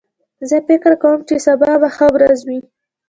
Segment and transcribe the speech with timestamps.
[0.49, 2.59] زه فکر کوم چې سبا به ښه ورځ وي